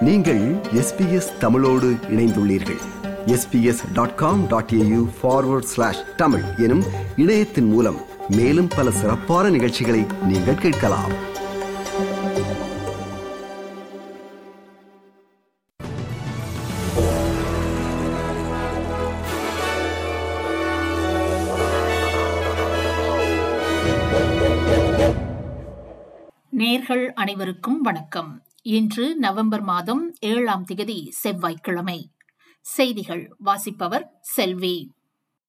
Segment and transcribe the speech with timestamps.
[0.00, 2.80] நீங்கள் எஸ்பிஎஸ் தமிழோடு இணைந்துள்ளீர்கள்.
[3.26, 6.82] SBS dot com dot AU forward slash Tamil எனும்
[7.16, 7.96] இணையத்தின் மூலம்
[8.28, 11.32] மேலும் பல சிறப்பான நிகழ்ச்சிகளை நீங்கள் கேட்கலாம்.
[26.58, 28.42] நேர்கள் அனைவருக்கும் வணக்கம்.
[28.66, 32.10] இன்று நவம்பர் மாதம் ஏழாம் திகதி செவ்வாய்க்கிழமை.
[32.60, 34.90] செய்திகள் வாசிப்பவர் செல்வி.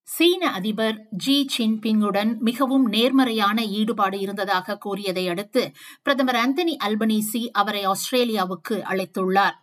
[0.03, 5.71] சீன அதிபர் ஜி ஜின்பிங்குடன் மிகவும் நேர்மறையான ஈடுபாடு இருந்ததாக கூறியதை அடுத்து
[6.03, 9.55] பிரதமர் அந்தனி அல்பனீசி அவரை ஆஸ்திரேலியாவுக்கு அழைத்துள்ளார்.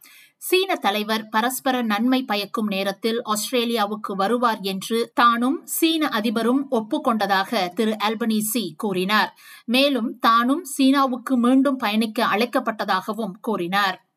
[0.44, 8.72] சீன தலைவர் பரஸ்பர நன்மை பயக்கும் நேரத்தில் ஆஸ்திரேலியாவுக்கு வருவார் என்று தானும் சீன அதிபரும் ஒப்புக்கொண்டதாக திரு அல்பனீசி
[8.76, 9.38] கூறினார்.
[9.64, 14.11] மேலும் தானும் சீனாவுக்கு மீண்டும் பயணிக்க அழைக்கப்பட்டதாகவும் கூறினார்.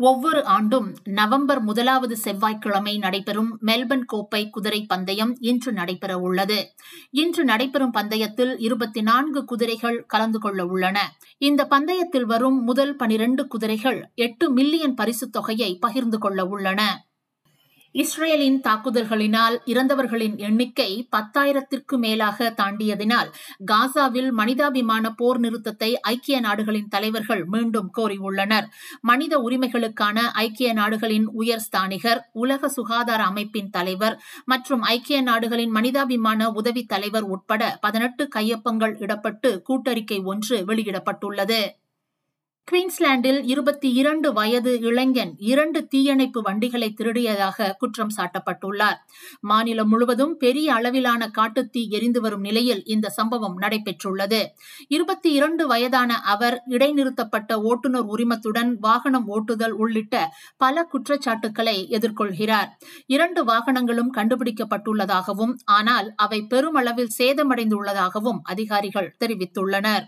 [0.00, 6.74] ஒவ்வொரு ஆண்டும் நவம்பர் முதலாவது செவ்வாய்க்கிழமை நடைபெறும் மெல்பர்ன் கோப்பை குதிரை பந்தயம் இன்று நடைபெற உள்ளது.
[7.10, 11.16] இன்று நடைபெறும் பந்தயத்தில் இருபத்தி நான்கு குதிரைகள் கலந்து கொள்ள உள்ளன.
[11.38, 17.07] இந்த பந்தயத்தில் வரும் முதல் பனிரெண்டு குதிரைகள் எட்டு மில்லியன் பரிசுத் தொகையை பகிர்ந்து கொள்ள உள்ளன.
[17.94, 23.30] இஸ்ரேலின் தாக்குதல்களினால் இறந்தவர்களின் எண்ணிக்கை பத்தாயிரத்திற்கு மேலாக தாண்டியதினால்
[23.66, 28.66] காசாவில் மனிதாபிமான போர் நிறுத்தத்தை ஐக்கிய நாடுகளின் தலைவர்கள் மீண்டும் கோரியுள்ளனர்.
[29.00, 36.84] மனித உரிமைகளுக்கான ஐக்கிய நாடுகளின் உயர் ஸ்தானிகர் உலக சுகாதார அமைப்பின் தலைவர் மற்றும் ஐக்கிய நாடுகளின் மனிதாபிமான உதவி
[36.84, 41.60] தலைவர் உட்பட பதினெட்டு கையொப்பங்கள் இடப்பட்டு கூட்டறிக்கை ஒன்று வெளியிடப்பட்டுள்ளது.
[42.68, 48.98] குவீன்ஸ்லாண்டில் இருபத்தி இரண்டு வயது இளைஞன் இரண்டு தீயணைப்பு வண்டிகளை திருடியதாக குற்றம் சாட்டப்பட்டுள்ளார்.
[49.40, 54.40] மாநிலம் முழுவதும் பெரிய அளவிலான காட்டுத்தீ எரிந்து வரும் நிலையில் இந்த சம்பவம் நடைபெற்றுள்ளது.
[54.88, 62.68] இருபத்தி இரண்டு வயதான அவர் இடைநிறுத்தப்பட்ட ஓட்டுநர் உரிமத்துடன் வாகனம் ஓட்டுதல் உள்ளிட்ட பல குற்றச்சாட்டுக்களை எதிர்கொள்கிறார்.
[63.06, 70.06] இரண்டு வாகனங்களும் கண்டுபிடிக்கப்பட்டுள்ளதாகவும் ஆனால் அவை பெருமளவில் சேதமடைந்துள்ளதாகவும் அதிகாரிகள் தெரிவித்துள்ளனர்.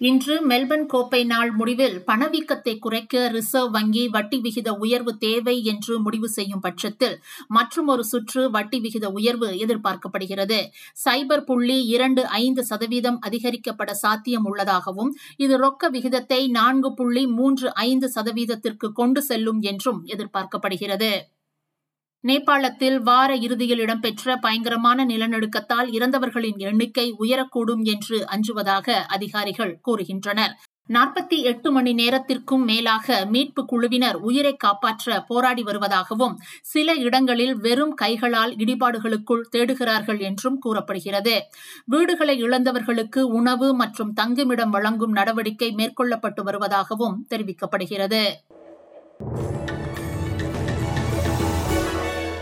[0.00, 6.28] இன்று மெல்பர்ன் கோப்பை நாள் முடிவில் பணவீக்கத்தை குறைக்க ரிசர்வ் வங்கி வட்டி விகித உயர்வு தேவை என்று முடிவு
[6.28, 7.16] செய்யும் பட்சத்தில்
[7.48, 10.60] மற்றொரு சுற்று வட்டி விகித உயர்வு எதிர்பார்க்கப்படுகிறது.
[11.04, 18.10] சைபர் புள்ளி இரண்டு ஐந்து சதவீதம் அதிகரிக்கப்பட சாத்தியம் உள்ளதாகவும் இது ரொக்க விகிதத்தை நான்கு புள்ளி மூன்று ஐந்து
[18.16, 21.12] சதவீதத்திற்கு கொண்டு செல்லும் என்றும் எதிர்பார்க்கப்படுகிறது.
[22.28, 30.54] நேபாளத்தில் வார இறுதியில் இடம்பெற்ற பயங்கரமான நிலநடுக்கத்தால் இறந்தவர்களின் எண்ணிக்கை உயரக்கூடும் என்று அஞ்சுவதாக அதிகாரிகள் கூறுகின்றனர்.
[30.88, 38.54] நாற்பத்தி எட்டு மணி நேரத்திற்கும் மேலாக மீட்பு குழுவினர் உயிரை காப்பாற்ற போராடி வருவதாகவும் சில இடங்களில் வெறும் கைகளால்
[38.56, 41.34] இடிபாடுகளுக்குள் தேடுகிறார்கள் என்றும் கூறப்படுகிறது.
[41.86, 48.24] வீடுகளை இழந்தவர்களுக்கு உணவு மற்றும் தங்குமிடம் வழங்கும் நடவடிக்கை மேற்கொள்ளப்பட்டு வருவதாகவும் தெரிவிக்கப்படுகிறது.